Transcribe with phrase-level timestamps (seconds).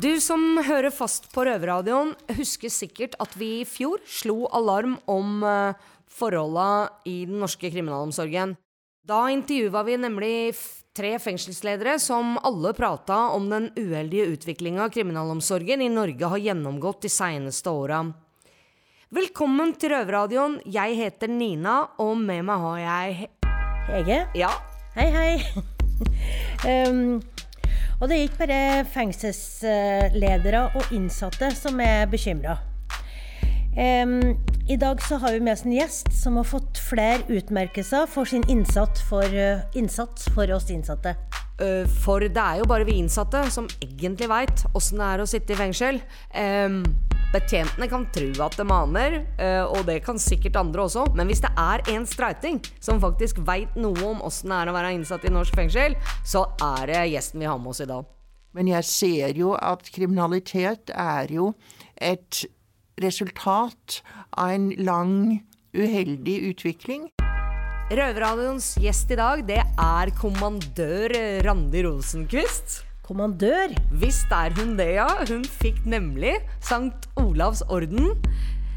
[0.00, 5.42] Du som hører fast på Røverradioen, husker sikkert at vi i fjor slo alarm om
[5.44, 5.76] uh,
[6.08, 6.68] forholda
[7.04, 8.54] i den norske kriminalomsorgen.
[9.04, 10.32] Da intervjua vi nemlig
[10.96, 17.12] tre fengselsledere som alle prata om den uheldige utviklinga kriminalomsorgen i Norge har gjennomgått de
[17.12, 18.00] seineste åra.
[19.12, 20.62] Velkommen til Røverradioen.
[20.64, 23.28] Jeg heter Nina, og med meg har jeg
[23.90, 24.22] Hege?
[24.38, 24.54] Ja.
[24.96, 25.36] Hei, hei.
[26.88, 27.18] um,
[28.00, 32.56] og det er ikke bare fengselsledere og innsatte som er bekymra.
[33.76, 38.08] Um, I dag så har vi med oss en gjest som har fått flere utmerkelser
[38.10, 41.14] for sin innsats for, uh, innsats for oss innsatte.
[41.60, 45.28] Uh, for det er jo bare vi innsatte som egentlig veit åssen det er å
[45.28, 46.00] sitte i fengsel.
[46.34, 46.82] Um,
[47.30, 51.42] betjentene kan tro at det maner, uh, og det kan sikkert andre også, men hvis
[51.44, 55.26] det er en streiting som faktisk veit noe om åssen det er å være innsatt
[55.28, 55.94] i norsk fengsel,
[56.26, 58.08] så er det gjesten vi har med oss i dag.
[58.56, 61.52] Men jeg ser jo at kriminalitet er jo
[61.94, 62.42] et
[63.00, 64.00] resultat
[64.34, 65.14] av en lang,
[65.70, 67.06] uheldig utvikling.
[67.90, 71.14] Røverradioens gjest i dag, det er kommandør
[71.46, 72.80] Randi Rosenquist.
[73.10, 73.72] Kommandør?
[73.90, 75.08] Visst er hun det, ja.
[75.26, 78.12] Hun fikk nemlig Sankt Olavs orden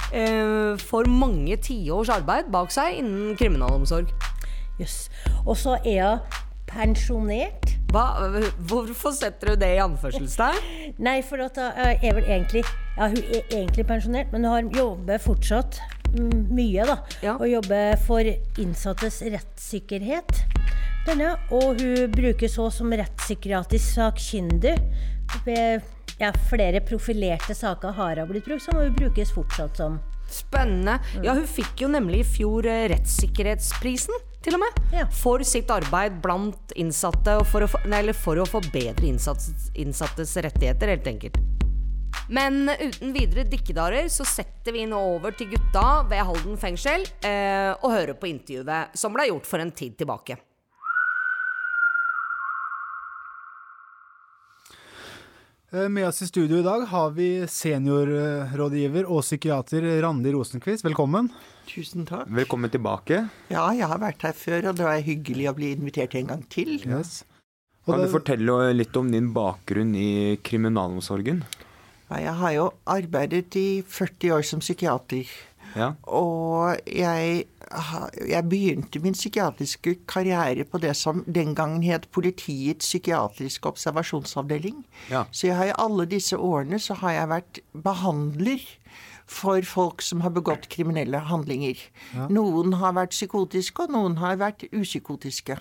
[0.10, 4.10] eh, for mange tiårs arbeid bak seg innen kriminalomsorg.
[4.80, 4.98] Jøss.
[5.06, 5.38] Yes.
[5.46, 7.76] Og så er hun pensjonert.
[7.94, 8.08] Hva?
[8.58, 10.66] Hvorfor setter du det i anførselstegn?
[11.08, 12.64] Nei, for at hun er vel egentlig
[12.98, 15.78] Ja, hun er egentlig pensjonert, men hun har jobber fortsatt
[16.14, 16.98] mye, da.
[17.24, 17.36] Ja.
[17.40, 18.28] Og jobber for
[18.62, 20.44] innsattes rettssikkerhet.
[21.08, 24.78] Denne, og hun brukes òg som rettspsykiatrisk sakkyndig.
[26.22, 29.98] Ja, flere profilerte saker har hun blitt brukt som, og hun brukes fortsatt som.
[30.32, 31.00] Spennende.
[31.26, 34.80] Ja, hun fikk jo nemlig i fjor rettssikkerhetsprisen, til og med.
[34.96, 35.08] Ja.
[35.12, 40.94] For sitt arbeid blant innsatte, og for å, nei, for å forbedre innsattes, innsattes rettigheter,
[40.96, 41.42] helt enkelt.
[42.30, 47.74] Men uten videre dikkedarer så setter vi nå over til gutta ved Halden fengsel eh,
[47.76, 50.40] og hører på intervjuet som ble gjort for en tid tilbake.
[55.74, 60.86] Med oss i studio i dag har vi seniorrådgiver og psykiater Randi Rosenquist.
[60.86, 61.32] Velkommen.
[61.66, 62.30] Tusen takk.
[62.30, 63.24] Velkommen tilbake.
[63.50, 66.44] Ja, jeg har vært her før, og det var hyggelig å bli invitert en gang
[66.54, 66.76] til.
[66.86, 67.24] Yes.
[67.90, 71.42] Kan du fortelle litt om din bakgrunn i kriminalomsorgen?
[72.22, 75.30] Jeg har jo arbeidet i 40 år som psykiater.
[75.74, 75.94] Ja.
[76.04, 77.46] Og jeg,
[78.30, 84.84] jeg, begynte min psykiatriske karriere på det som den gangen het Politiets psykiatriske observasjonsavdeling.
[85.10, 85.26] Ja.
[85.32, 88.62] Så jeg har i alle disse årene så har jeg vært behandler
[89.26, 91.80] for folk som har begått kriminelle handlinger.
[92.14, 92.28] Ja.
[92.30, 95.58] Noen har vært psykotiske, og noen har vært upsykotiske.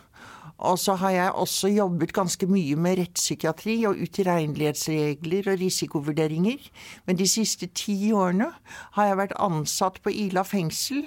[0.63, 6.69] Og så har jeg også jobbet ganske mye med rettspsykiatri og utilregnelighetsregler og risikovurderinger.
[7.07, 8.53] Men de siste ti årene
[8.95, 11.03] har jeg vært ansatt på Ila fengsel.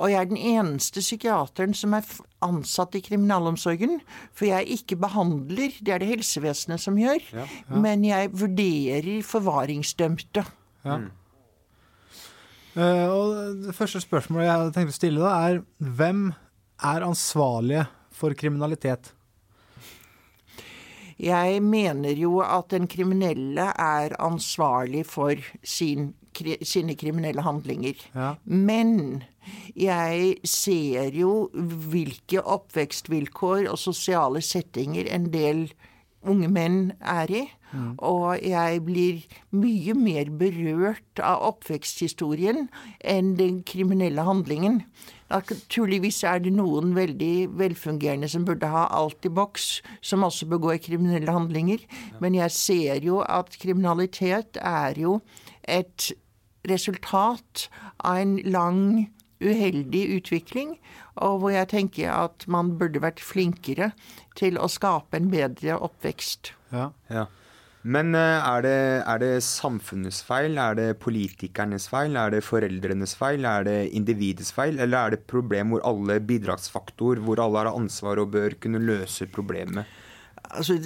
[0.00, 2.08] Og jeg er den eneste psykiateren som er
[2.40, 3.98] ansatt i kriminalomsorgen.
[4.32, 7.20] For jeg ikke behandler, det er det helsevesenet som gjør.
[7.36, 7.44] Ja.
[7.44, 7.84] Ja.
[7.84, 10.46] Men jeg vurderer forvaringsdømte.
[10.88, 11.00] Ja.
[12.70, 15.64] Uh, og det første spørsmålet jeg tenkte å stille da, er
[15.98, 16.30] hvem
[16.86, 17.84] er ansvarlige
[18.20, 19.14] for kriminalitet?
[21.20, 28.00] Jeg mener jo at den kriminelle er ansvarlig for sin, kri, sine kriminelle handlinger.
[28.14, 28.30] Ja.
[28.44, 29.22] Men
[29.76, 35.66] jeg ser jo hvilke oppvekstvilkår og sosiale settinger en del
[36.24, 37.44] unge menn er i.
[37.70, 37.92] Mm.
[38.02, 39.20] Og jeg blir
[39.54, 42.66] mye mer berørt av oppveksthistorien
[42.98, 44.82] enn den kriminelle handlingen.
[45.30, 49.68] Naturligvis er det noen veldig velfungerende som burde ha alt i boks,
[50.02, 51.84] som også begår kriminelle handlinger.
[52.20, 55.20] Men jeg ser jo at kriminalitet er jo
[55.62, 56.10] et
[56.68, 57.68] resultat
[58.04, 58.82] av en lang,
[59.40, 60.74] uheldig utvikling,
[61.16, 63.94] og hvor jeg tenker at man burde vært flinkere
[64.36, 66.52] til å skape en bedre oppvekst.
[66.74, 66.90] Ja.
[67.08, 67.24] Ja.
[67.82, 68.78] Men eh, er det,
[69.08, 74.52] er det samfunnets feil, er det politikernes feil, er det foreldrenes feil, er det individets
[74.52, 78.58] feil, eller er det et problem hvor alle bidragsfaktor, hvor alle har ansvar og bør
[78.60, 79.88] kunne løse problemet?
[80.50, 80.76] Altså,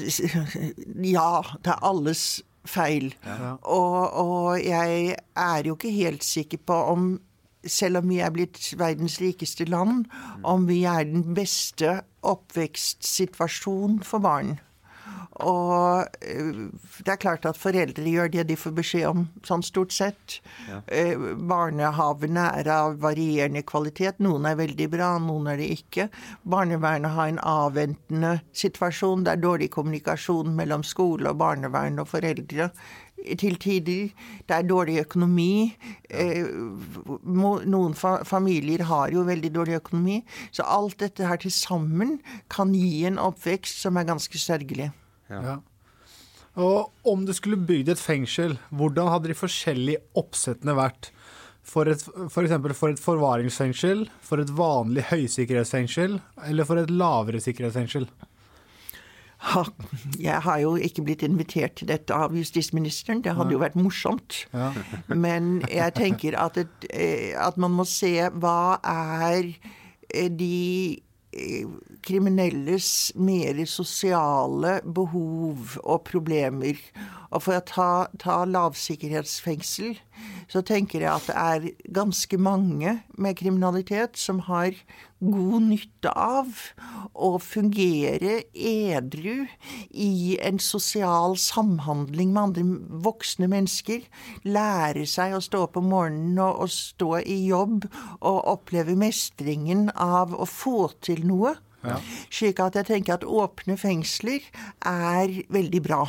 [1.16, 3.10] ja, det er alles feil.
[3.62, 7.14] Og, og jeg er jo ikke helt sikker på om
[7.66, 10.04] selv om vi er blitt verdens rikeste land,
[10.44, 14.58] om vi er den beste oppvekstsituasjonen for barn.
[15.42, 16.50] Og eh,
[17.02, 20.38] det er klart at foreldre gjør det de får beskjed om, sånn stort sett.
[20.68, 20.80] Ja.
[21.34, 24.22] Barnehavene er av varierende kvalitet.
[24.22, 26.08] Noen er veldig bra, noen er det ikke.
[26.46, 29.26] Barnevernet har en avventende situasjon.
[29.26, 32.70] Det er dårlig kommunikasjon mellom skole og barnevern og foreldre
[33.38, 34.10] til tider.
[34.48, 35.76] Det er dårlig økonomi.
[36.10, 36.44] Eh,
[37.24, 40.20] Noen familier har jo veldig dårlig økonomi.
[40.52, 42.18] Så alt dette her til sammen
[42.52, 44.92] kan gi en oppvekst som er ganske sørgelig.
[45.30, 45.58] Ja.
[46.60, 51.10] Og om du skulle bygd et fengsel, hvordan hadde de forskjellige oppsettene vært?
[51.64, 57.40] For, et, for eksempel for et forvaringsfengsel, for et vanlig høysikkerhetsfengsel eller for et lavere
[57.40, 58.04] sikkerhetsfengsel?
[59.44, 59.62] Ha,
[60.20, 63.20] Jeg har jo ikke blitt invitert til dette av justisministeren.
[63.24, 64.44] Det hadde jo vært morsomt.
[64.54, 64.70] Ja.
[65.08, 69.50] Men jeg tenker at, et, eh, at man må se hva er
[70.08, 71.00] eh, de
[71.32, 71.66] eh,
[72.04, 76.78] kriminelles mer sosiale behov og problemer.
[77.34, 77.90] Og for å ta,
[78.20, 79.96] ta lavsikkerhetsfengsel,
[80.46, 81.64] så tenker jeg at det er
[81.96, 84.76] ganske mange med kriminalitet som har
[85.24, 86.52] god nytte av
[87.14, 89.46] å fungere edru
[89.90, 92.64] i en sosial samhandling med andre
[93.04, 94.04] voksne mennesker.
[94.46, 97.88] Lære seg å stå opp om morgenen og, og stå i jobb
[98.20, 101.56] og oppleve mestringen av å få til noe.
[102.30, 104.44] Slik at jeg tenker at åpne fengsler
[104.84, 106.02] er veldig bra.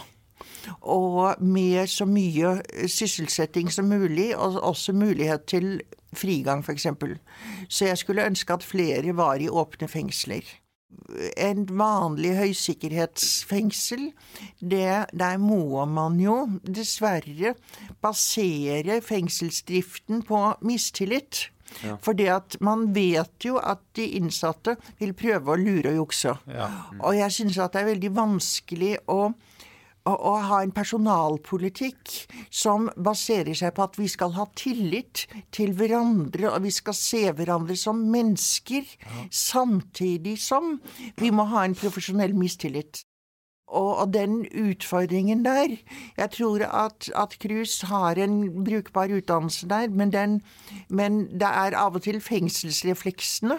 [0.82, 2.58] Og med så mye
[2.90, 5.80] sysselsetting som mulig, og også mulighet til
[6.16, 6.88] frigang, f.eks.
[7.70, 10.46] Så jeg skulle ønske at flere var i åpne fengsler.
[11.38, 14.08] En vanlig høysikkerhetsfengsel,
[14.62, 17.54] det, der må man jo dessverre
[18.02, 21.50] basere fengselsdriften på mistillit.
[22.06, 26.36] Fordi at man vet jo at de innsatte vil prøve å lure og jukse.
[27.02, 29.34] Og jeg syns at det er veldig vanskelig å
[30.06, 32.14] å, å ha en personalpolitikk
[32.54, 35.26] som baserer seg på at vi skal ha tillit
[35.56, 38.86] til hverandre, og vi skal se hverandre som mennesker,
[39.32, 40.78] samtidig som
[41.22, 43.06] vi må ha en profesjonell mistillit.
[43.66, 45.72] Og, og den utfordringen der
[46.18, 50.42] Jeg tror at, at Krus har en brukbar utdannelse der, men, den,
[50.90, 53.58] men det er av og til fengselsrefleksene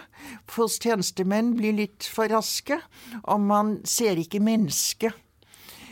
[0.54, 2.78] hos tjenestemenn blir litt for raske,
[3.24, 5.12] og man ser ikke mennesket.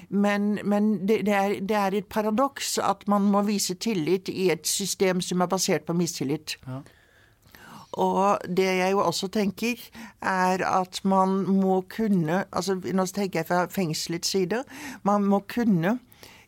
[0.08, 4.50] Men, men det, det, er, det er et paradoks at man må vise tillit i
[4.54, 6.58] et system som er basert på mistillit.
[7.94, 9.78] Og det jeg jo også tenker,
[10.22, 14.64] er at man må kunne altså Nå tenker jeg fra fengselets side.
[15.02, 15.98] Man må kunne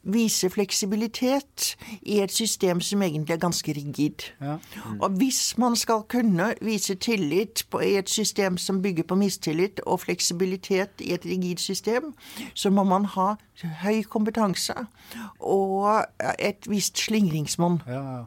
[0.07, 4.29] vise fleksibilitet i et system som egentlig er ganske rigid.
[5.01, 9.81] Og hvis man skal kunne vise tillit på, i et system som bygger på mistillit,
[9.87, 12.15] og fleksibilitet i et rigid system,
[12.55, 13.35] så må man ha
[13.83, 14.75] høy kompetanse
[15.41, 16.05] og
[16.39, 17.83] et visst slingringsmonn.
[17.87, 18.25] Ja, ja.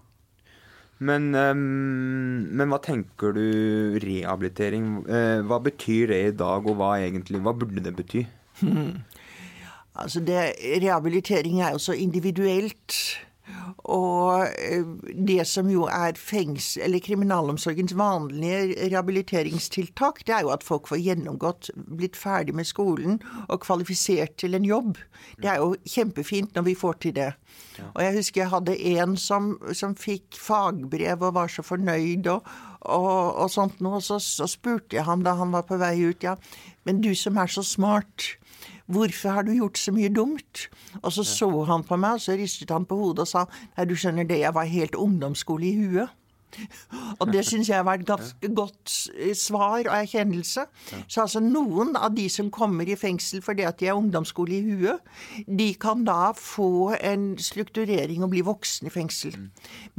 [1.00, 4.90] Men, ehm, men hva tenker du rehabilitering?
[5.07, 8.26] Eh, hva betyr det i dag, og hva egentlig, hva burde det bety?
[10.00, 12.94] Altså det, rehabilitering er jo så individuelt.
[13.90, 20.66] Og eh, det som jo er fengs eller kriminalomsorgens vanlige rehabiliteringstiltak, det er jo at
[20.66, 24.98] folk får gjennomgått, blitt ferdig med skolen og kvalifisert til en jobb.
[25.42, 27.32] Det er jo kjempefint når vi får til det.
[27.94, 32.48] Og jeg husker jeg hadde en som, som fikk fagbrev og var så fornøyd og,
[32.82, 34.02] og, og sånt noe.
[34.04, 36.36] Så, så spurte jeg ham da han var på vei ut, ja,
[36.88, 38.34] men du som er så smart,
[38.90, 40.68] Hvorfor har du gjort så mye dumt?
[41.04, 43.86] Og så så han på meg, og så ristet han på hodet og sa nei,
[43.86, 46.16] du skjønner det, jeg var helt ungdomsskole i huet.
[47.19, 50.66] Og det syns jeg var et ganske godt eh, svar og erkjennelse.
[51.08, 54.64] Så altså noen av de som kommer i fengsel fordi at de er ungdomsskole i
[54.66, 55.04] huet,
[55.46, 59.38] de kan da få en strukturering og bli voksen i fengsel.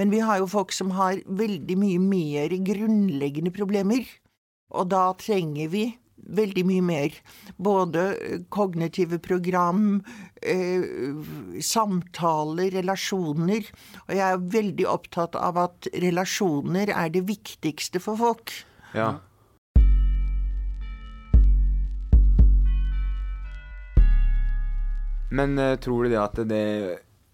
[0.00, 4.06] Men vi har jo folk som har veldig mye mer grunnleggende problemer.
[4.70, 5.84] Og da trenger vi
[6.36, 7.16] veldig mye mer.
[7.60, 10.00] Både eh, kognitive program,
[10.42, 10.84] eh,
[11.64, 13.70] samtaler, relasjoner.
[14.06, 18.54] Og jeg er veldig opptatt av at relasjoner er det viktigste for folk.
[18.94, 19.16] Ja.
[25.30, 26.64] Men eh, tror du det at det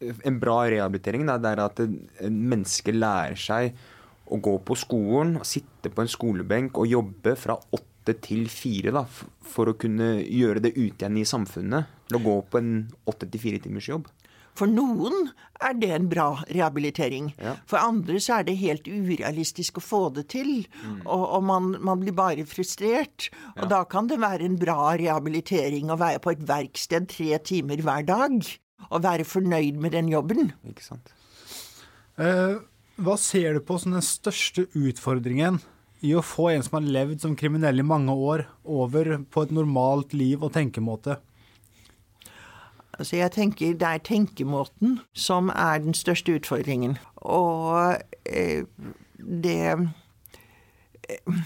[0.05, 1.79] En bra rehabilitering da, det er at
[2.29, 3.79] mennesker lærer seg
[4.29, 9.03] å gå på skolen, sitte på en skolebenk og jobbe fra åtte til fire da,
[9.47, 11.91] for å kunne gjøre det ute igjen i samfunnet?
[12.07, 12.73] Til å gå på en
[13.11, 14.07] åtte til fire timers jobb?
[14.57, 15.29] For noen
[15.61, 17.33] er det en bra rehabilitering.
[17.43, 17.57] Ja.
[17.69, 20.65] For andre så er det helt urealistisk å få det til.
[21.05, 23.29] Og, og man, man blir bare frustrert.
[23.59, 27.85] Og da kan det være en bra rehabilitering å være på et verksted tre timer
[27.85, 28.49] hver dag.
[28.89, 30.53] Og være fornøyd med den jobben.
[30.69, 31.13] Ikke sant?
[32.17, 32.57] Eh,
[32.97, 35.61] hva ser du på som den største utfordringen
[36.05, 39.55] i å få en som har levd som kriminell i mange år, over på et
[39.55, 41.19] normalt liv og tenkemåte?
[42.97, 46.97] Altså jeg tenker Det er tenkemåten som er den største utfordringen.
[47.17, 48.65] Og eh,
[49.21, 49.59] det
[51.09, 51.43] eh,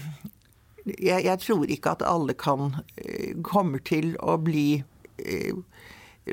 [0.85, 4.83] jeg, jeg tror ikke at alle kan eh, kommer til å bli
[5.19, 5.53] eh,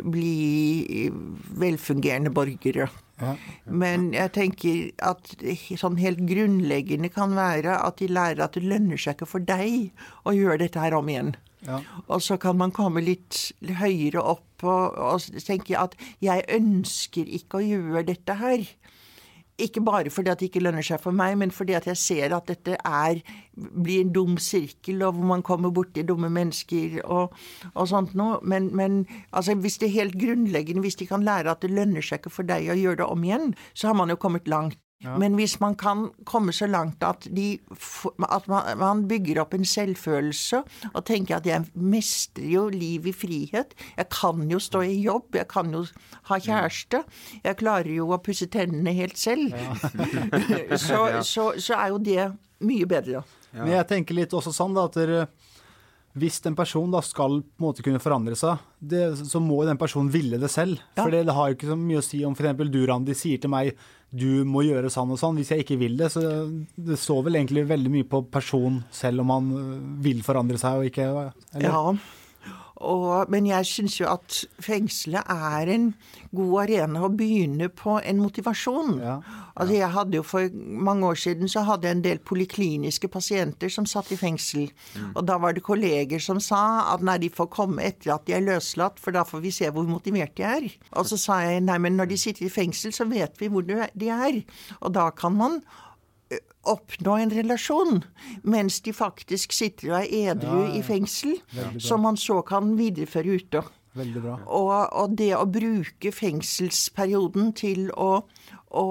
[0.05, 1.11] bli
[1.59, 2.89] velfungerende borgere.
[3.65, 5.33] Men jeg tenker at
[5.81, 9.91] sånn helt grunnleggende kan være at de lærer at det lønner seg ikke for deg
[10.29, 11.35] å gjøre dette her om igjen.
[11.67, 11.81] Ja.
[12.07, 13.49] Og så kan man komme litt
[13.81, 18.63] høyere opp og, og tenke at jeg ønsker ikke å gjøre dette her.
[19.59, 22.35] Ikke bare fordi at det ikke lønner seg for meg, men fordi at jeg ser
[22.37, 23.21] at dette er,
[23.57, 27.35] blir en dum sirkel, og hvor man kommer borti dumme mennesker og,
[27.75, 28.39] og sånt noe.
[28.43, 29.01] Men, men
[29.33, 32.37] altså, hvis det er helt grunnleggende, hvis de kan lære at det lønner seg ikke
[32.37, 34.79] for deg å gjøre det om igjen, så har man jo kommet langt.
[35.05, 37.59] Men hvis man kan komme så langt at, de,
[38.27, 43.15] at man, man bygger opp en selvfølelse og tenker at jeg mestrer jo liv i
[43.15, 45.85] frihet, jeg kan jo stå i jobb, jeg kan jo
[46.33, 47.05] ha kjæreste,
[47.45, 49.55] jeg klarer jo å pusse tennene helt selv,
[50.89, 52.25] så, så, så er jo det
[52.67, 53.23] mye bedre.
[53.55, 55.29] Men jeg tenker litt også sånn da, at dere,
[56.21, 59.81] hvis en person da skal på en måte kunne forandre seg, det, så må den
[59.81, 60.81] personen ville det selv.
[60.97, 61.05] Ja.
[61.05, 62.61] For det, har jo ikke så mye å si om f.eks.
[62.71, 63.73] du, Randi, sier til meg
[64.09, 65.37] du må gjøre sånn og sånn.
[65.37, 66.23] Hvis jeg ikke vil det, så
[66.81, 69.51] det står vel egentlig veldig mye på person selv om han
[70.05, 71.35] vil forandre seg og ikke eller?
[71.61, 71.83] Ja,
[72.79, 75.89] og, men jeg syns jo at fengselet er en
[76.35, 78.99] god arena å begynne på en motivasjon.
[79.03, 79.19] Ja,
[79.59, 80.53] Altså jeg hadde jo For
[80.89, 84.69] mange år siden så hadde jeg en del polikliniske pasienter som satt i fengsel.
[85.15, 86.61] Og da var det kolleger som sa
[86.93, 89.71] at nei, de får komme etter at de er løslatt, for da får vi se
[89.75, 90.71] hvor motivert de er.
[90.95, 93.67] Og så sa jeg nei, men når de sitter i fengsel, så vet vi hvor
[93.67, 94.43] de er.
[94.79, 95.61] Og da kan man
[96.69, 98.03] oppnå en relasjon,
[98.43, 101.39] mens de faktisk sitter og er edru i fengsel,
[101.81, 103.65] som man så kan videreføre ute.
[104.47, 108.21] Og, og det å bruke fengselsperioden til å,
[108.71, 108.85] å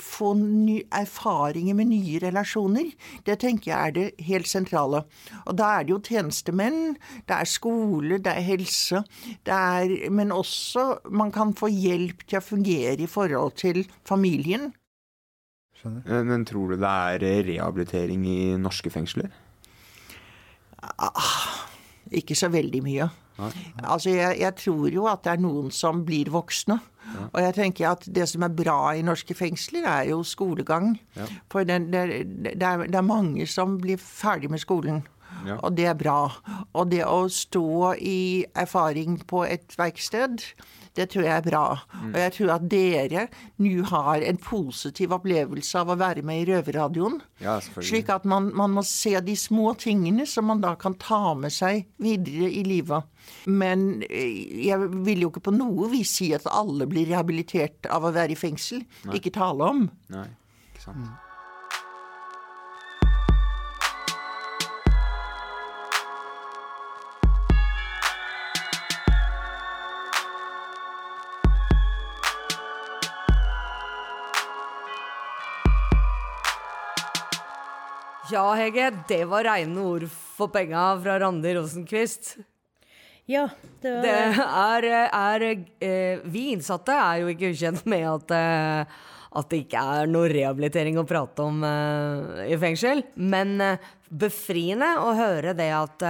[0.00, 2.90] få ny, erfaringer med nye relasjoner,
[3.28, 5.04] det tenker jeg er det helt sentrale.
[5.44, 6.96] Og da er det jo tjenestemenn,
[7.28, 9.04] det er skole, det er helse,
[9.46, 14.72] det er, men også man kan få hjelp til å fungere i forhold til familien.
[15.82, 16.04] Skjønner.
[16.06, 19.32] Men, men tror du det er eh, rehabilitering i norske fengsler?
[22.14, 23.08] Ikke så veldig mye.
[23.82, 26.78] Altså, jeg, jeg tror jo at det er noen som blir voksne.
[27.32, 30.94] Og jeg tenker at det som er bra i norske fengsler, er jo skolegang.
[31.50, 32.04] For det, det,
[32.44, 35.02] det, er, det er mange som blir ferdig med skolen.
[35.46, 35.58] Ja.
[35.58, 36.30] Og det er bra.
[36.78, 40.44] Og det å stå i erfaring på et verksted,
[40.98, 41.64] det tror jeg er bra.
[42.10, 43.26] Og jeg tror at dere
[43.62, 47.18] nå har en positiv opplevelse av å være med i Røverradioen.
[47.42, 47.56] Ja.
[47.62, 51.54] Slik at man, man må se de små tingene som man da kan ta med
[51.54, 53.08] seg videre i livet.
[53.48, 58.04] Men eh, jeg vil jo ikke på noe vis si at alle blir rehabilitert av
[58.04, 58.84] å være i fengsel.
[59.16, 59.86] Ikke tale om.
[60.12, 60.28] Nei,
[60.72, 61.30] ikke sant.
[78.32, 82.36] Ja, Hege, det var reine ord for penga fra Randi Rosenquist.
[83.28, 83.46] Ja,
[83.82, 85.44] det var Det er, er
[85.84, 88.94] eh, Vi innsatte er jo ikke ukjent med at, eh,
[89.36, 93.04] at det ikke er noe rehabilitering å prate om eh, i fengsel.
[93.20, 93.54] Men
[94.08, 96.02] befriende å høre det at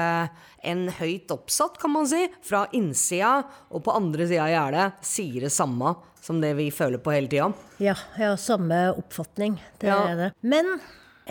[0.63, 3.35] en høyt oppsatt, kan man si, fra innsida
[3.71, 7.31] og på andre sida av gjerdet sier det samme som det vi føler på hele
[7.31, 7.51] tida.
[7.83, 9.59] Ja, jeg har samme oppfatning.
[9.83, 10.03] Det Ja.
[10.09, 10.33] er det.
[10.43, 10.77] Men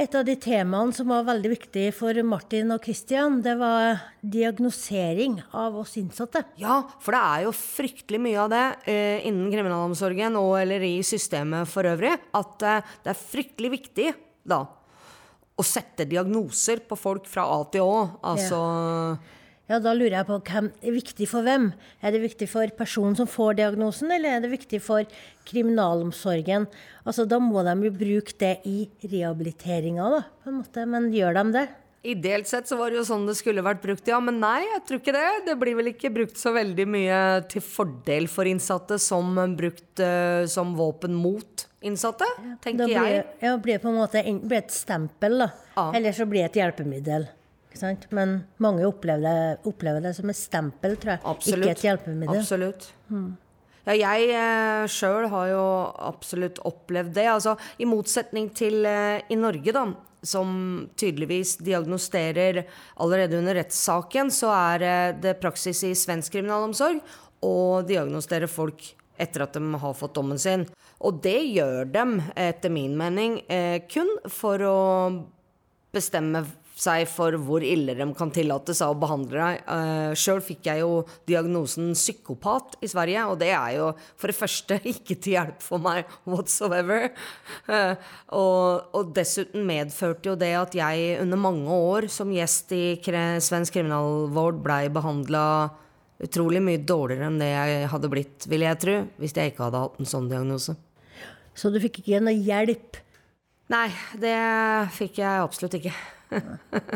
[0.01, 5.37] et av de temaene som var veldig viktig for Martin og Christian, det var diagnosering
[5.57, 6.43] av oss innsatte.
[6.61, 10.95] Ja, for det er jo fryktelig mye av det uh, innen kriminalomsorgen og eller i
[11.05, 14.07] systemet for øvrig, at uh, det er fryktelig viktig
[14.41, 14.63] da
[15.61, 18.01] å sette diagnoser på folk fra A til Å.
[18.31, 19.37] Altså Ja,
[19.79, 21.69] Da lurer jeg på hvem er viktig for hvem?
[22.03, 25.05] Er det viktig for personen som får diagnosen, eller er det viktig for
[25.47, 26.67] kriminalomsorgen?
[27.05, 30.85] Altså, Da må de jo bruke det i rehabiliteringa, da, på en måte.
[30.85, 31.67] Men gjør de det?
[32.03, 34.17] Ideelt sett så var det jo sånn det skulle vært brukt, ja.
[34.19, 35.27] Men nei, jeg tror ikke det.
[35.45, 37.19] Det blir vel ikke brukt så veldig mye
[37.51, 42.25] til fordel for innsatte som brukt uh, som våpen mot innsatte,
[42.61, 43.27] tenker da blir, jeg.
[43.41, 45.51] Ja, blir det på en måte blir et stempel, da.
[45.75, 45.85] Ja.
[45.97, 47.29] Eller så blir det et hjelpemiddel.
[48.11, 51.23] Men mange opplever det, opplever det som et stempel, tror jeg.
[51.31, 51.65] Absolutt.
[51.65, 52.41] Ikke et hjelpemiddel.
[52.41, 52.91] Absolutt.
[53.87, 55.65] Ja, jeg eh, sjøl har jo
[56.11, 57.25] absolutt opplevd det.
[57.31, 59.87] Altså, I motsetning til eh, i Norge, da,
[60.21, 62.63] som tydeligvis diagnosterer
[63.01, 67.01] allerede under rettssaken, så er eh, det praksis i svensk kriminalomsorg
[67.41, 70.67] å diagnostere folk etter at de har fått dommen sin.
[71.01, 74.79] Og det gjør dem, etter min mening, eh, kun for å
[75.93, 76.45] bestemme
[76.81, 79.61] seg for hvor ille de kan tillate seg å behandle deg.
[79.67, 84.37] Uh, Sjøl fikk jeg jo diagnosen psykopat i Sverige, og det er jo for det
[84.39, 87.11] første ikke til hjelp for meg whatsoever.
[87.69, 87.93] Uh,
[88.37, 93.75] og, og, dessuten medførte jo det at jeg under mange år som gjest i svensk
[93.75, 95.45] kriminalvård blei behandla
[96.21, 99.81] utrolig mye dårligere enn det jeg hadde blitt, vil jeg tro, hvis jeg ikke hadde
[99.83, 100.75] hatt en sånn diagnose.
[101.57, 102.99] Så du fikk ikke noe hjelp?
[103.71, 103.87] Nei,
[104.19, 104.35] det
[104.97, 105.93] fikk jeg absolutt ikke.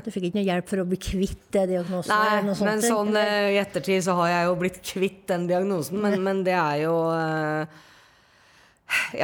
[0.06, 2.12] Du fikk ikke noe hjelp for å bli kvitt det diagnosen?
[2.12, 3.34] Nei, sånt, men sånn eller?
[3.50, 6.86] eh, i ettertid så har jeg jo blitt kvitt den diagnosen, men, men det er
[6.86, 7.84] jo eh,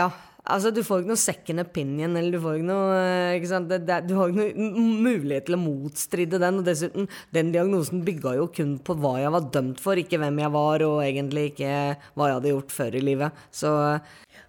[0.01, 0.10] Ja.
[0.41, 2.96] Altså, du får ikke noe second opinion, eller du får ikke noe
[3.38, 3.43] eh?
[3.70, 6.58] Det, det, Du har ikke noe mulighet til å motstride den.
[6.60, 7.05] Og dessuten,
[7.36, 10.84] den diagnosen bygga jo kun på hva jeg var dømt for, ikke hvem jeg var,
[10.88, 11.75] og egentlig ikke
[12.17, 13.46] hva jeg hadde gjort før i livet.
[13.53, 13.75] Så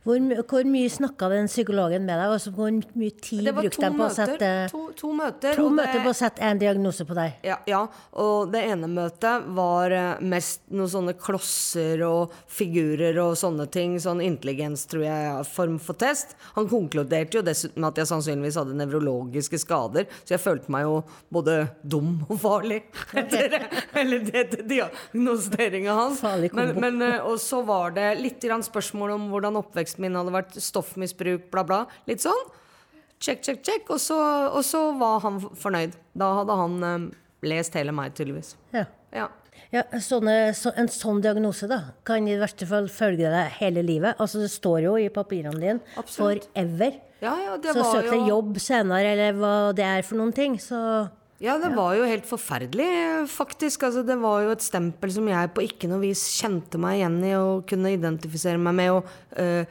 [0.02, 0.18] Hvor,
[0.50, 2.32] hvor mye snakka den psykologen med deg?
[2.35, 5.54] Altså, hvor mye tid brukte han de på å sette To, to møter.
[5.54, 7.37] To møter det- på å sette en diagnose på deg?
[7.47, 7.85] Ja, ja,
[8.18, 13.94] og det ene møtet var eh, mest noen sånne klosser og figurer og sånne ting.
[14.02, 16.35] Sånn intelligens, tror jeg, form for test.
[16.56, 20.82] Han konkluderte jo dessuten med at jeg sannsynligvis hadde nevrologiske skader, så jeg følte meg
[20.88, 20.97] jo
[21.32, 21.56] både
[21.87, 22.82] dum og farlig
[23.23, 23.54] etter
[23.94, 26.23] eller det til diagnoseringa hans.
[26.52, 29.62] Men, men, eh, og så var det litt grann spørsmål om hvordan
[29.93, 31.87] oppveksten min hadde vært, stoffmisbruk, bla, bla.
[32.09, 32.49] Litt sånn.
[33.23, 33.89] Check, check, check.
[33.91, 34.17] Og så,
[34.50, 35.95] og så var han fornøyd.
[36.15, 38.57] Da hadde han um, lest hele meg, tydeligvis.
[38.73, 38.87] Ja.
[39.13, 39.28] Ja.
[39.73, 44.19] Ja, sånne, så, en sånn diagnose da, kan i verste fall følge deg hele livet.
[44.21, 46.45] Altså Det står jo i papirene dine Absolutt.
[46.52, 46.99] forever.
[47.23, 50.33] Ja, ja, det Så søk deg jo jobb senere, eller hva det er for noen
[50.37, 50.59] ting.
[50.61, 50.76] Så
[51.41, 53.87] Ja, det var jo helt forferdelig, faktisk.
[53.89, 57.17] Altså, det var jo et stempel som jeg på ikke noe vis kjente meg igjen
[57.25, 58.93] i og kunne identifisere meg med.
[58.99, 59.65] Og øh,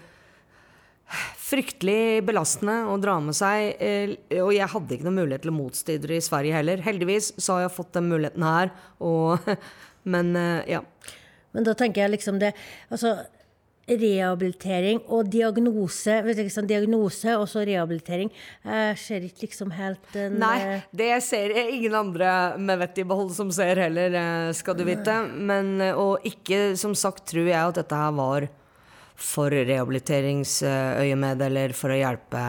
[1.42, 3.76] fryktelig belastende å dra med seg.
[3.82, 6.86] øh, og jeg hadde ikke noen mulighet til å motstride det i Sverige heller.
[6.86, 8.74] Heldigvis så har jeg fått den muligheten her.
[9.04, 9.52] Og,
[10.14, 10.82] men øh, ja.
[11.52, 12.54] Men da tenker jeg liksom det
[12.88, 13.18] Altså
[13.90, 16.20] rehabilitering og diagnose
[16.54, 18.32] sånn diagnose og så rehabilitering.
[18.64, 23.08] Jeg ser ikke liksom helt en Nei, eh, det ser ingen andre med vett i
[23.08, 25.16] behold som ser heller, eh, skal du vite.
[25.36, 28.48] Men, eh, og ikke, som sagt, tror jeg at dette her var
[29.22, 32.42] for rehabiliteringsøyemed eller for å hjelpe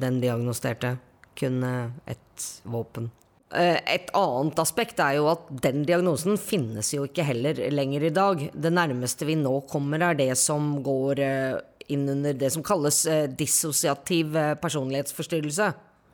[0.00, 0.94] den diagnosterte.
[1.38, 3.10] Kun eh, ett våpen.
[3.54, 8.12] Eh, Et annet aspekt er jo at den diagnosen finnes jo ikke heller lenger i
[8.14, 8.44] dag.
[8.54, 11.56] Det nærmeste vi nå kommer, er det som går eh,
[11.90, 13.02] inn under det som kalles
[13.36, 15.72] dissosiativ personlighetsforstyrrelse.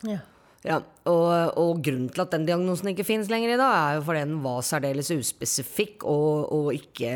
[0.09, 0.23] ja.
[0.67, 1.29] Ja, og,
[1.63, 4.41] og grunnen til at den diagnosen ikke finnes lenger i dag, er jo fordi den
[4.43, 7.13] var særdeles uspesifikk og, og ikke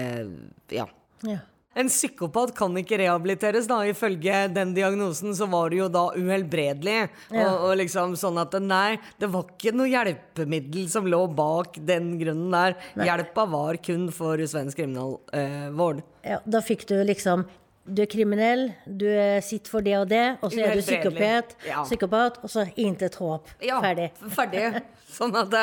[0.70, 0.84] Ja.
[1.26, 1.40] ja.
[1.78, 3.76] En psykopat kan ikke rehabiliteres, da.
[3.86, 6.96] Ifølge den diagnosen så var det jo da uhelbredelig.
[7.30, 7.44] Ja.
[7.44, 12.16] Og, og liksom sånn at nei, det var ikke noe hjelpemiddel som lå bak den
[12.18, 12.74] grunnen der.
[13.06, 16.02] Hjelpa var kun for svensk kriminalvård.
[16.26, 16.40] ja.
[16.50, 17.46] Da fikk du liksom
[17.90, 21.54] Du er kriminell, du er- sitter for det og det, og så er du psykopat,
[21.66, 21.82] Ja.
[21.82, 23.48] psykopat og så intet håp.
[23.64, 24.10] Ja, Ferdig.
[24.30, 24.82] ferdig.
[25.10, 25.62] Sånn at det,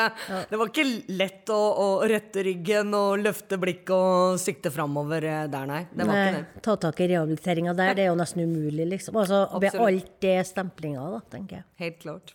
[0.50, 5.46] det var ikke lett å, å rette ryggen og løfte blikket og sikte framover eh,
[5.48, 5.86] der, nei.
[5.94, 6.62] Det var ikke det.
[6.66, 9.16] ta tak i rehabiliteringa der, det er jo nesten umulig, liksom.
[9.16, 11.64] Altså med alt det stemplinga, da, tenker jeg.
[11.80, 12.34] Helt klart.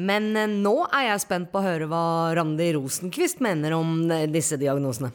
[0.00, 2.04] Men eh, nå er jeg spent på å høre hva
[2.38, 5.10] Randi Rosenquist mener om eh, disse diagnosene.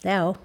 [0.00, 0.40] Det er jeg òg.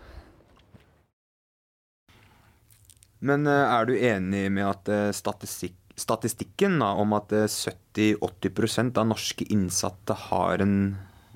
[3.19, 8.99] Men eh, er du enig med at eh, statistikk, statistikken da, om at eh, 70-80%
[9.01, 10.77] av norske innsatte har en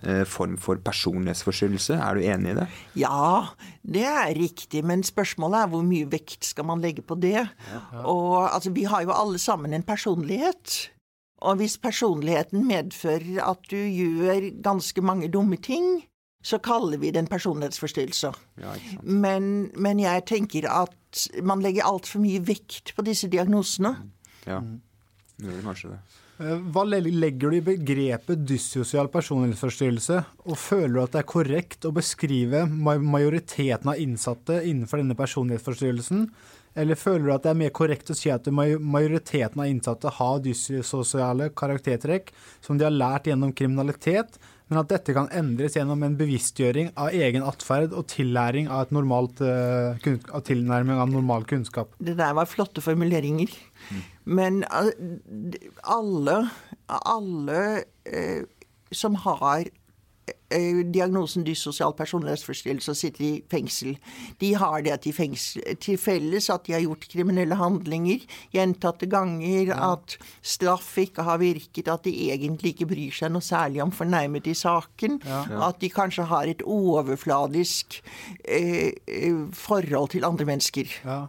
[0.03, 2.67] eh, form for personlighetsforstyrrelse, er du enig i det?
[3.01, 7.47] Ja, det er riktig, men spørsmålet er hvor mye vekt skal man legge på det?
[8.03, 10.91] Og altså, vi har jo alle sammen en personlighet.
[11.41, 16.03] Og hvis personligheten medfører at du gjør ganske mange dumme ting,
[16.41, 18.31] så kaller vi det en personlighetsforstyrrelse.
[18.61, 18.75] Ja.
[19.03, 23.93] Men, men jeg tenker at man legger altfor mye vekt på disse diagnosene.
[24.47, 24.61] Ja.
[25.41, 25.99] Gjør det kanskje det.
[26.41, 31.85] Eh, Hva legger du i begrepet dyssosial personlighetsforstyrrelse, og føler du at det er korrekt
[31.85, 36.25] å beskrive majoriteten av innsatte innenfor denne personlighetsforstyrrelsen,
[36.81, 40.39] eller føler du at det er mer korrekt å si at majoriteten av innsatte har
[40.45, 42.31] dyssosiale karaktertrekk
[42.63, 44.39] som de har lært gjennom kriminalitet,
[44.71, 48.93] men at dette kan endres gjennom en bevisstgjøring av egen atferd og tillæring av, et
[48.95, 51.91] normalt, eh, av tilnærming av normal kunnskap?
[51.99, 53.51] Det der var flotte formuleringer.
[54.23, 56.37] Men eh, alle,
[56.87, 57.61] alle
[58.07, 58.47] eh,
[58.95, 59.67] som har
[60.91, 63.95] diagnosen dyssosial personlighetsforstyrrelse og sitter i fengsel,
[64.41, 69.71] de har det til, fengsel, til felles at de har gjort kriminelle handlinger gjentatte ganger,
[69.75, 74.49] at straff ikke har virket, at de egentlig ikke bryr seg noe særlig om fornærmet
[74.51, 78.01] i saken, at de kanskje har et overfladisk
[78.45, 80.91] eh, eh, forhold til andre mennesker.
[81.05, 81.19] Ja.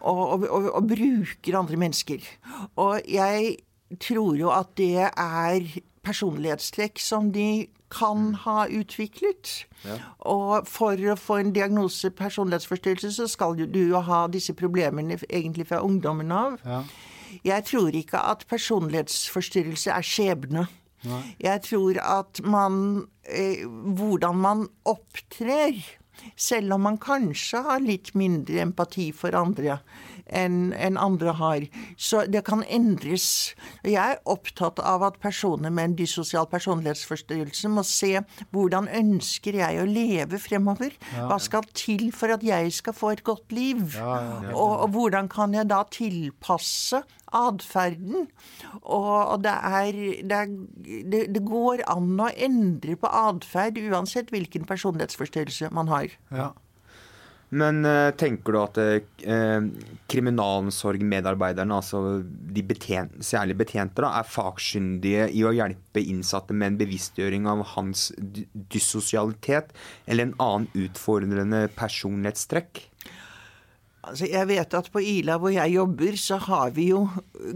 [0.00, 2.24] Og, og, og, og bruker andre mennesker.
[2.76, 3.56] Og jeg
[4.00, 5.68] tror jo at det er
[6.04, 9.64] personlighetstrekk som de kan ha utviklet.
[10.26, 15.68] Og for å få en diagnose personlighetsforstyrrelse, så skal du jo ha disse problemene egentlig
[15.70, 16.58] fra ungdommen av.
[16.64, 16.82] Ja.
[17.44, 20.66] Jeg tror ikke at personlighetsforstyrrelse er skjebne.
[21.42, 22.76] Jeg tror at man
[23.28, 25.76] eh, Hvordan man opptrer,
[26.36, 29.80] selv om man kanskje har litt mindre empati for andre
[30.26, 31.66] enn en andre har,
[32.00, 33.54] så det kan endres.
[33.84, 38.12] Jeg er opptatt av at personer med en dyssosial personlighetsforstyrrelse må se
[38.54, 40.96] hvordan ønsker jeg å leve fremover?
[41.14, 43.98] Hva skal til for at jeg skal få et godt liv?
[44.00, 47.02] Og, og hvordan kan jeg da tilpasse
[47.34, 48.28] atferden?
[48.82, 55.72] Og, det er, det, er det går an å endre på atferd uansett hvilken personlighetsforstyrrelse
[55.74, 56.14] man har.
[56.34, 56.52] Ja.
[57.54, 59.66] Men eh, tenker du at eh,
[60.10, 66.80] kriminalomsorgmedarbeiderne, altså de betjen særlig betjente, da, er fagskyndige i å hjelpe innsatte med en
[66.80, 69.70] bevisstgjøring av hans dy- dyssosialitet
[70.06, 72.82] eller en annen utfordrende personlighetstrekk?
[74.04, 77.06] Altså, jeg vet at på Ila hvor jeg jobber, så har vi jo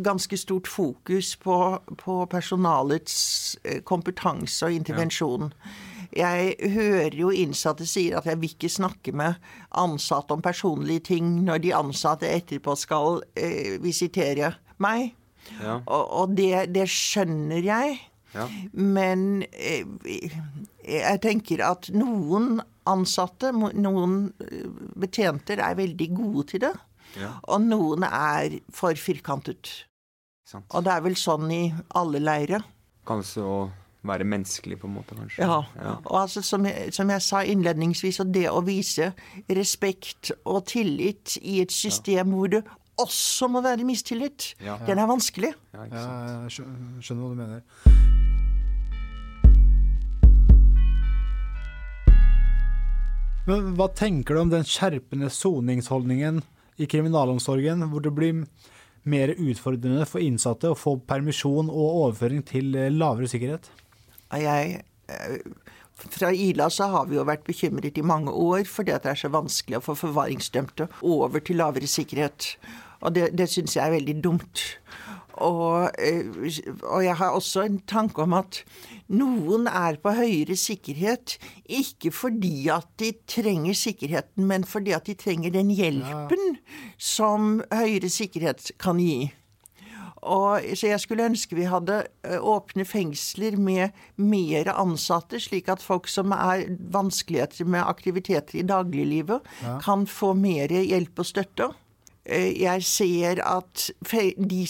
[0.05, 1.59] ganske stort fokus på,
[2.01, 3.19] på personalets
[3.65, 5.51] eh, kompetanse og intervensjon.
[6.17, 9.37] Jeg hører jo innsatte sier at jeg vil ikke snakke med
[9.77, 15.13] ansatte om personlige ting når de ansatte etterpå skal eh, visitere meg.
[15.61, 15.81] Ja.
[15.85, 17.99] Og, og det, det skjønner jeg.
[18.35, 18.47] Ja.
[18.73, 19.85] Men eh,
[20.85, 24.69] jeg tenker at noen ansatte, noen eh,
[25.01, 26.75] betjenter, er veldig gode til det.
[27.19, 27.35] Ja.
[27.49, 29.71] Og noen er for firkantet.
[30.49, 30.69] Sant.
[30.73, 31.63] Og det er vel sånn i
[31.99, 32.63] alle leire.
[33.09, 33.59] Kanskje å
[34.07, 35.43] være menneskelig, på en måte, kanskje.
[35.43, 35.63] Ja.
[35.77, 35.95] Ja.
[36.07, 39.13] Og altså, som jeg, som jeg sa innledningsvis, og det å vise
[39.51, 42.63] respekt og tillit i et system hvor det
[42.99, 44.77] også må være mistillit, Ja.
[44.87, 45.53] den er vanskelig.
[45.75, 46.59] Ja, ikke sant?
[46.59, 47.63] jeg skjønner hva du mener.
[53.49, 56.43] Men hva tenker du om den skjerpende soningsholdningen
[56.79, 58.43] i kriminalomsorgen, hvor det blir
[59.09, 63.71] mer utfordrende for innsatte å få permisjon og overføring til eh, lavere sikkerhet?
[64.31, 65.39] Og Jeg, eh,
[65.99, 69.23] fra Ila så har vi jo vært bekymret i mange år fordi at det er
[69.23, 72.57] så vanskelig å få forvaringsdømte over til lavere sikkerhet.
[73.01, 74.65] Og det, det syns jeg er veldig dumt.
[75.39, 76.27] Og, eh,
[76.83, 78.63] og jeg har også en tanke om at
[79.09, 85.15] noen er på høyere sikkerhet ikke fordi at de trenger sikkerheten, men fordi at de
[85.19, 86.59] trenger den hjelpen
[86.99, 89.31] som høyere sikkerhet kan gi.
[90.23, 96.09] Og, så jeg skulle ønske vi hadde åpne fengsler med mer ansatte, slik at folk
[96.11, 99.47] som er vanskeligheter med aktiviteter i dagliglivet,
[99.85, 101.71] kan få mer hjelp og støtte.
[102.29, 103.89] Jeg ser at
[104.37, 104.65] de,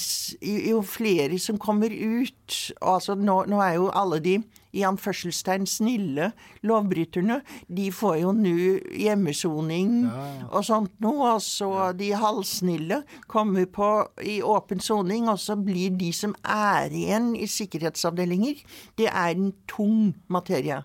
[0.71, 4.37] jo flere som kommer ut altså nå, nå er jo alle de
[4.77, 6.33] i anførselstegn snille
[6.67, 8.57] lovbryterne, de får jo nå
[8.99, 9.95] hjemmesoning
[10.51, 11.35] og sånt noe.
[11.39, 13.91] Og så de halvsnille kommer på
[14.25, 18.63] i åpen soning, og så blir de som er igjen i sikkerhetsavdelinger,
[18.99, 20.83] det er en tung materie.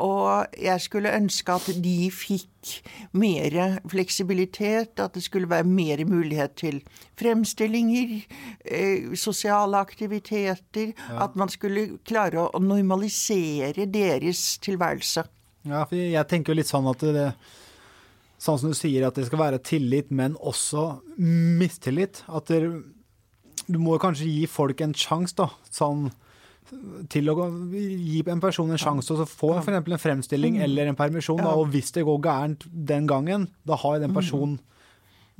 [0.00, 2.70] Og jeg skulle ønske at de fikk
[3.18, 3.56] mer
[3.90, 6.80] fleksibilitet, at det skulle være mer mulighet til
[7.20, 8.22] fremstillinger,
[8.64, 15.26] eh, sosiale aktiviteter, at man skulle klare å normalisere deres tilværelse.
[15.68, 17.34] Ja, for jeg tenker jo litt sånn at det
[18.42, 22.24] Sånn som du sier, at det skal være tillit, men også mistillit.
[22.26, 22.64] At det,
[23.68, 25.46] du må kanskje gi folk en sjanse, da.
[25.70, 26.08] Sånn
[27.12, 27.36] til å
[27.72, 30.62] gi en person en sjanse å få eksempel en fremstilling Mm.
[30.64, 31.36] eller en permisjon.
[31.42, 34.58] Da, og hvis det går gærent den gangen, da har den personen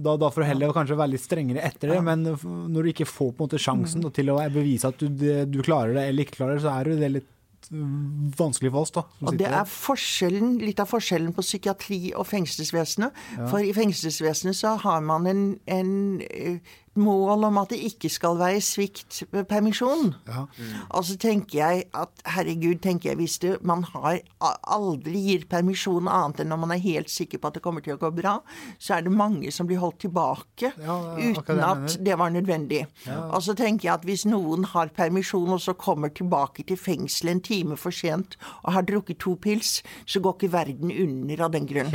[0.02, 3.06] da, da får du heller kanskje være litt strengere etter det, men når du ikke
[3.06, 4.02] får på en måte sjansen Mm.
[4.02, 6.85] da, til å bevise at du, du klarer det eller ikke klarer det, så er
[6.98, 7.28] det litt
[7.70, 8.90] mm, vanskelig for oss.
[8.90, 9.04] da.
[9.22, 13.12] Og det er forskjellen, litt av forskjellen på psykiatri og fengselsvesenet.
[13.48, 16.58] For i fengselsvesenet så har man en, en eh,
[17.00, 20.12] mål om at det ikke skal være svikt ved permisjon.
[20.28, 20.44] Ja.
[20.90, 26.11] Og så tenker jeg at herregud, tenker jeg, hvis det, man har aldri gir permisjon
[26.11, 28.35] annet enn når man er helt sikker på at det kommer til å gå bra,
[28.83, 32.85] så er det mange som blir holdt tilbake Ja, uten at det var nødvendig.
[33.09, 37.33] Og så tenker jeg at hvis noen har permisjon og så kommer tilbake til fengselet
[37.33, 41.55] en time for sent og har drukket to pils, så går ikke verden under av
[41.55, 41.90] den grunn.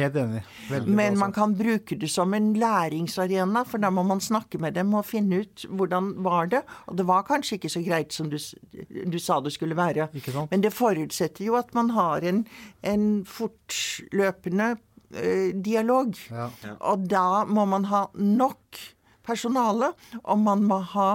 [0.87, 4.86] Men man kan bruke det som en læringsarena, for da må man snakke med dem
[4.95, 6.63] og finne ut hvordan var det.
[6.87, 10.09] Og det var kanskje ikke så greit som du, du sa det skulle være.
[10.17, 10.51] Ikke sant?
[10.51, 12.43] Men det forutsetter jo at man har en,
[12.87, 14.75] en fortløpende
[15.13, 16.15] eh, dialog.
[16.31, 16.51] Ja.
[16.79, 18.79] Og da må man ha nok
[19.27, 19.91] personale,
[20.23, 21.09] og man må ha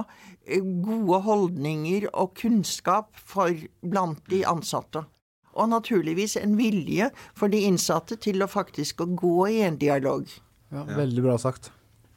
[0.45, 5.05] eh, gode holdninger og kunnskap for blant de ansatte.
[5.53, 10.29] Og naturligvis en vilje for de innsatte til å faktisk å gå i en dialog.
[10.73, 11.69] Ja, veldig bra sagt.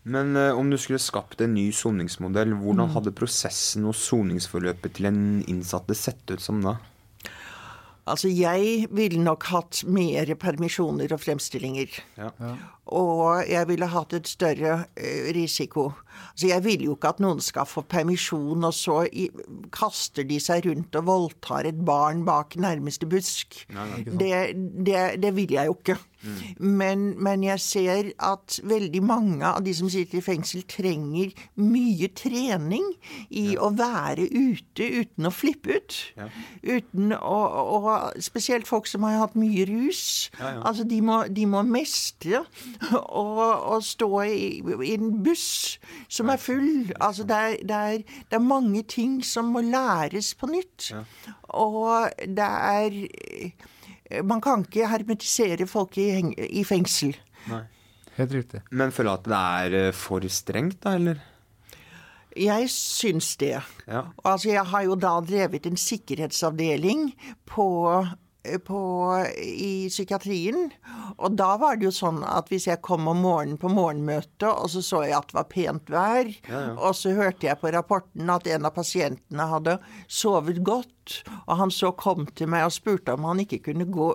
[0.06, 2.60] Men eh, om du skulle skapt en ny soningsmodell, Mm.
[2.62, 6.76] hvordan hadde prosessen og soningsforløpet til en innsatte sett ut som da?
[8.06, 11.90] Altså, jeg ville nok hatt mer permisjoner og fremstillinger.
[12.14, 12.28] Ja.
[12.94, 15.88] Og jeg ville hatt et større eh, risiko.
[16.30, 19.26] Altså, jeg vil jo ikke at noen skal få permisjon, og så i,
[19.74, 23.64] kaster de seg rundt og voldtar et barn bak nærmeste busk.
[24.06, 24.54] det,
[24.86, 25.98] det, det vil jeg jo ikke.
[26.58, 32.08] Men, men jeg ser at veldig mange av de som sitter i fengsel, trenger mye
[32.16, 32.86] trening
[33.30, 35.98] i å være ute uten å flippe ut.
[36.62, 37.38] Uten å,
[37.76, 37.90] og
[38.22, 40.30] Spesielt folk som har hatt mye rus.
[40.40, 42.42] Altså, de må, de må mestre
[42.96, 46.92] å stå i, i en buss som er full.
[47.00, 50.90] Altså, det er, det, er, det er mange ting som må læres på nytt.
[51.56, 53.00] Og det er
[54.24, 56.10] Man kan ikke hermetisere folk i,
[56.46, 57.16] i fengsel.
[58.16, 58.62] Helt riktig.
[58.70, 61.24] Men føler du at det er eh, for strengt, da, eller?
[62.36, 63.56] Jeg syns det.
[63.88, 64.06] Ja.
[64.24, 67.10] Altså, jeg har jo da drevet en sikkerhetsavdeling
[67.48, 67.68] på,
[68.64, 68.80] på,
[69.40, 70.68] i psykiatrien.
[71.16, 74.68] Og da var det jo sånn at hvis jeg kom om morgenen på morgenmøtet, og
[74.72, 76.32] så så jeg at det var pent vær,
[76.76, 80.92] og så hørte jeg på rapporten at en av pasientene hadde sovet godt,
[81.46, 84.08] og han så kom til meg og spurte om han ikke kunne gå,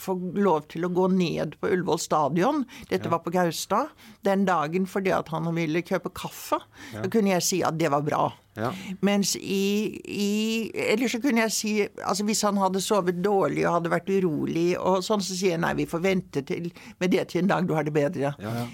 [0.00, 3.94] få lov til å gå ned på Ullevål stadion, dette var på Gaustad,
[4.26, 6.60] den dagen fordi at han ville kjøpe kaffe,
[6.94, 8.28] da kunne jeg si at det var bra.
[8.58, 8.72] Ja.
[9.00, 13.76] Mens i, i Eller så kunne jeg si altså Hvis han hadde sovet dårlig og
[13.76, 16.66] hadde vært urolig, og sånn, så sier jeg nei, vi får vente til,
[16.98, 18.32] med det til en dag du har det bedre.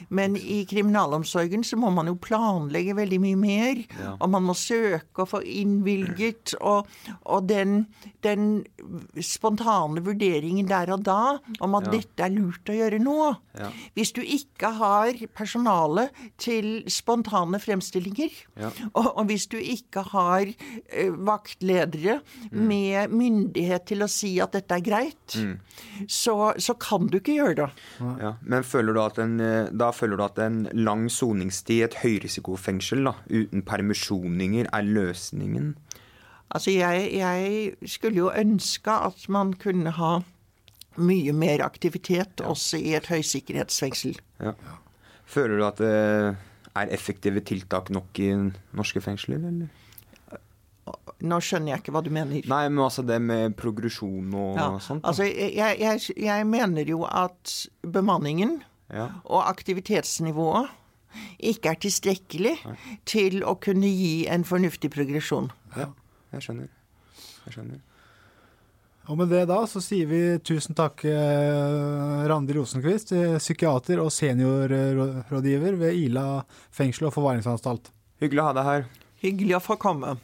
[0.09, 3.83] Men i kriminalomsorgen så må man jo planlegge veldig mye mer.
[4.17, 6.57] Og man må søke og få innvilget.
[6.61, 6.89] Og,
[7.29, 7.87] og den,
[8.25, 8.65] den
[9.23, 13.17] spontane vurderingen der og da om at dette er lurt å gjøre nå.
[13.57, 13.71] Ja.
[13.97, 16.09] Hvis du ikke har personale
[16.43, 18.71] til spontane fremstillinger, Ja.
[18.95, 24.79] og, og hvis du ikke har eh, vaktledere med myndighet til å si at dette
[24.79, 25.37] er greit,
[26.09, 27.69] så, så kan du ikke gjøre det.
[28.23, 28.35] Ja.
[28.43, 31.99] Men føler du at en, eh, da føler du at en lang soningstid i et
[32.03, 35.75] høyrisikofengsel da, uten permisjoninger er løsningen?
[36.55, 40.19] Altså, jeg, jeg skulle jo ønske at man kunne ha
[40.97, 44.15] mye mer aktivitet også i et høysikkerhetsfengsel.
[44.41, 44.53] Ja.
[45.27, 45.91] Føler du at det
[46.77, 48.31] er effektive tiltak nok i
[48.77, 49.69] norske fengsler, eller?
[51.27, 52.45] Nå skjønner jeg ikke hva du mener.
[52.47, 55.03] Nei, men altså det med progresjon og Ja, sånt.
[55.03, 55.11] Da.
[55.11, 58.61] altså, jeg, jeg, jeg mener jo at bemanningen
[58.93, 59.09] ja.
[59.25, 60.69] og aktivitetsnivået
[61.41, 62.55] ikke er tilstrekkelig
[63.09, 65.49] til å kunne gi en fornuftig progresjon.
[65.77, 65.89] ja,
[66.35, 66.73] jeg skjønner.
[67.47, 67.85] Jeg skjønner.
[69.07, 74.11] Og med det da så sier vi tusen takk eh, Randi Rosenquist, eh, psykiater og
[74.11, 76.27] seniorrådgiver ved Ila
[76.75, 77.93] fengsel og forvaringsanstalt.
[78.23, 78.89] Hyggelig å ha deg her.
[79.23, 80.17] Hyggelig å få komme.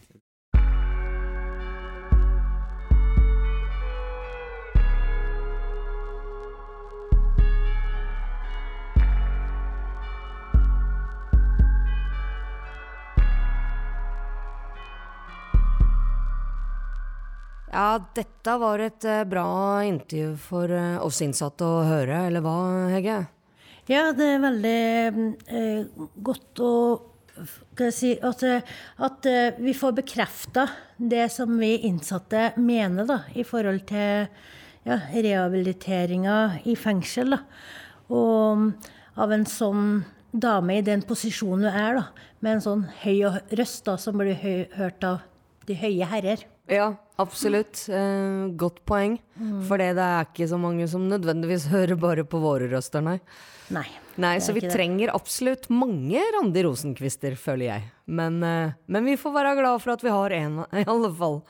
[18.16, 22.56] Dette var et eh, bra intervju for eh, oss innsatte å høre, eller hva,
[22.92, 23.18] Hegge?
[23.90, 24.82] Ja, det er veldig
[25.50, 26.72] eh, godt å
[27.90, 29.28] si, at, eh, at
[29.58, 34.28] vi får bekrefta det som vi innsatte mener, da, i forhold til
[34.86, 37.36] ja, rehabiliteringa i fengsel.
[37.36, 37.42] Da.
[38.14, 38.70] Og
[39.20, 40.02] av en sånn
[40.32, 43.26] dame i den posisjonen hun er, da, med en sånn høy
[43.58, 44.38] røst da, som blir
[44.78, 45.20] hørt av
[45.68, 46.46] de høye herrer.
[46.72, 46.88] Ja,
[47.20, 47.84] absolutt.
[47.92, 49.18] Eh, godt poeng.
[49.68, 53.18] For det er ikke så mange som nødvendigvis hører bare på våre røster, nei.
[53.72, 53.86] Nei.
[54.20, 55.14] Nei, så vi trenger det.
[55.16, 57.90] absolutt mange Randi Rosenkvister, føler jeg.
[58.06, 61.40] Men, eh, men vi får være glad for at vi har en, i alle fall.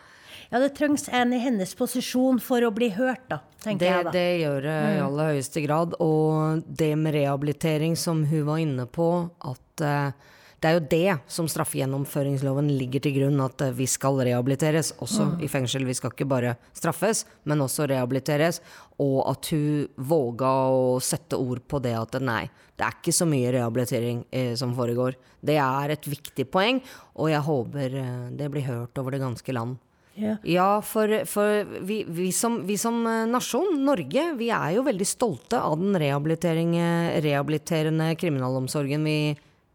[0.52, 4.04] Ja, det trengs en i hennes posisjon for å bli hørt, da, tenker Det, jeg
[4.04, 4.10] da.
[4.12, 5.94] det gjør det i aller høyeste grad.
[6.04, 9.08] Og det med rehabilitering som hun var inne på,
[9.48, 10.30] at eh,
[10.62, 15.26] det er jo det som straffegjennomføringsloven ligger til grunn, at eh, vi skal rehabiliteres, også
[15.42, 15.86] i fengsel.
[15.88, 18.60] Vi skal ikke bare straffes, men også rehabiliteres.
[19.02, 22.44] Og at hun våga å sette ord på det at nei,
[22.78, 25.18] det er ikke så mye rehabilitering eh, som foregår.
[25.42, 26.78] Det er et viktig poeng,
[27.18, 29.80] og jeg håper eh, det blir hørt over det ganske land.
[30.14, 30.36] Ja.
[30.44, 35.08] Ja, for, for vi, vi, som, vi som eh, nasjon, Norge, vi er jo veldig
[35.08, 39.16] stolte av den eh, rehabiliterende kriminalomsorgen vi,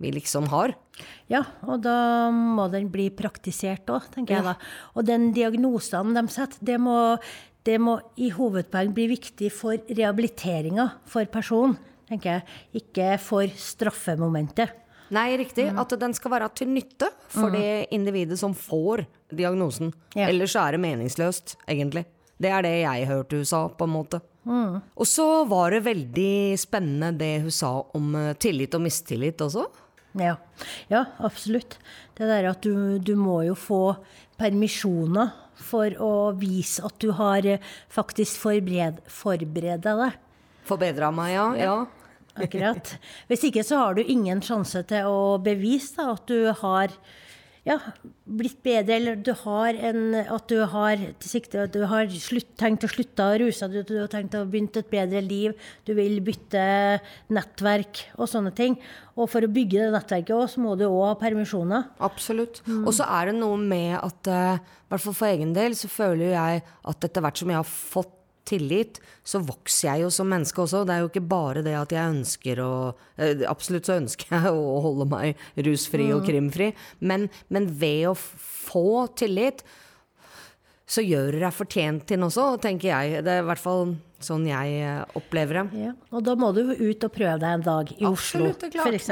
[0.02, 0.74] vi liksom har.
[1.32, 4.56] Ja, og da må den bli praktisert òg, tenker jeg da.
[4.96, 6.98] Og den diagnosen de setter, det må,
[7.68, 11.78] det må i hovedpoeng bli viktig for rehabiliteringa for personen,
[12.10, 12.60] tenker jeg.
[12.84, 14.84] Ikke for straffemomentet.
[15.14, 15.70] Nei, riktig.
[15.72, 19.94] At den skal være til nytte for det individet som får diagnosen.
[20.18, 20.28] Ja.
[20.28, 22.04] Ellers er det meningsløst, egentlig.
[22.38, 24.20] Det er det jeg hørte hun sa, på en måte.
[24.48, 29.66] Og så var det veldig spennende det hun sa om eh, tillit og mistillit også.
[30.22, 30.38] Ja,
[30.92, 31.78] ja absolutt.
[32.18, 33.82] Det der at du, du må jo få
[34.38, 37.62] permisjoner for å vise at du har eh,
[37.94, 40.18] faktisk forbered, forbereda deg.
[40.68, 41.48] Forbedra meg, ja.
[41.58, 41.78] ja.
[42.38, 42.94] Akkurat.
[43.30, 46.94] Hvis ikke så har du ingen sjanse til å bevise da, at du har
[47.68, 47.76] ja,
[48.40, 52.50] blitt bedre, eller du har en, at du har til sikte at du har slutt,
[52.60, 55.56] tenkt å slutte å ruse deg, du har tenkt å begynne et bedre liv,
[55.88, 56.64] du vil bytte
[57.36, 58.78] nettverk og sånne ting.
[59.18, 61.88] Og for å bygge det nettverket også, så må du òg ha permisjoner.
[62.08, 62.62] Absolutt.
[62.80, 65.90] Og så er det noe med at, eh, i hvert fall for egen del, så
[65.92, 68.17] føler jeg at etter hvert som jeg har fått
[68.48, 70.84] tillit, så vokser jeg jo som menneske også.
[70.88, 72.74] Det er jo ikke bare det at jeg ønsker å
[73.20, 78.16] eh, Absolutt så ønsker jeg å holde meg rusfri og krimfri, men, men ved å
[78.18, 79.66] få tillit,
[80.88, 83.24] så gjør du deg fortjent til den også, tenker jeg.
[83.28, 85.82] Det er i hvert fall sånn jeg eh, opplever det.
[85.84, 88.88] Ja, og da må du ut og prøve deg en dag i Oslo, Absolutt, Oslo,
[88.88, 89.12] f.eks.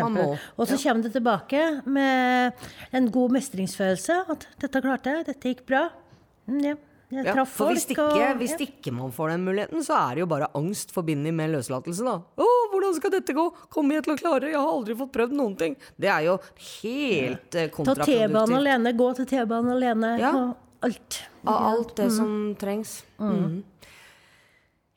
[0.56, 4.20] Og så kommer du tilbake med en god mestringsfølelse.
[4.34, 5.90] At 'dette klarte jeg, dette gikk bra'.
[6.48, 6.76] Mm, ja,
[7.12, 7.76] jeg Ja, traff for folk.
[7.78, 10.92] hvis ikke, og, hvis ikke man får den muligheten, så er det jo bare angst
[10.96, 12.16] forbundet med løslatelse, da.
[12.42, 13.46] Å, hvordan skal dette gå?
[13.70, 14.50] Kommer jeg til å klare?
[14.50, 15.78] Jeg har aldri fått prøvd noen ting.
[16.02, 16.40] Det er jo
[16.82, 20.16] helt kontraproduktivt Ta T-banen alene, gå til T-banen alene.
[20.20, 20.34] Ja.
[20.34, 21.22] Og alt.
[21.46, 23.04] Av alt det som trengs.
[23.22, 23.64] Mhm.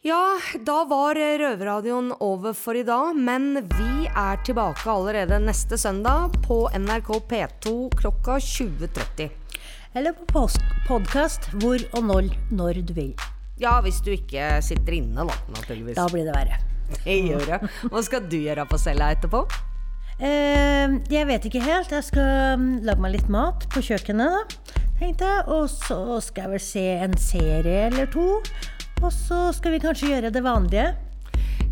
[0.07, 5.77] Ja, da var eh, Røverradioen over for i dag, men vi er tilbake allerede neste
[5.77, 9.27] søndag på NRK P2 klokka 20.30.
[9.97, 10.45] Eller på
[10.89, 13.13] podkast hvor og når, når du vil.
[13.59, 15.97] Ja, hvis du ikke sitter inne, da, naturligvis.
[15.97, 16.59] Da blir det verre.
[17.05, 17.57] Det gjør det.
[17.93, 19.43] Hva skal du gjøre på cella etterpå?
[20.19, 21.93] Eh, jeg vet ikke helt.
[21.93, 25.43] Jeg skal mm, lage meg litt mat på kjøkkenet, da, tenkte jeg.
[25.57, 28.29] Og så skal jeg vel se en serie eller to.
[29.03, 30.89] Og så skal vi kanskje gjøre det vanlige.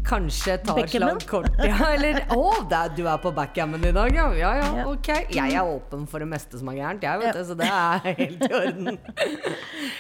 [0.07, 1.21] Kanskje tar Backgammon?
[1.21, 1.77] slag kort, ja.
[1.91, 2.61] Eller Å, oh,
[2.95, 4.29] du er på backgammon i dag, ja.
[4.39, 4.87] Ja ja, Ja.
[4.93, 5.11] ok.
[5.35, 7.45] Jeg er åpen for det meste som er gærent, jeg, vet du.
[7.45, 8.99] Så det er helt i orden.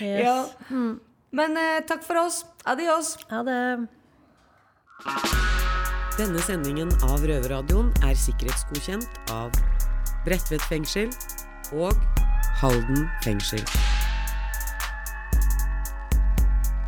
[0.00, 0.36] Ja.
[1.36, 2.44] Men eh, takk for oss.
[2.64, 3.16] Adios.
[3.30, 3.60] Ha det.
[6.16, 9.52] Denne sendingen av Røverradioen er sikkerhetsgodkjent av
[10.24, 11.10] Bredtvet fengsel
[11.76, 11.92] og
[12.62, 13.60] Halden fengsel.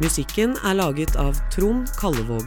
[0.00, 2.46] Musikken er laget av Trond Kallevåg.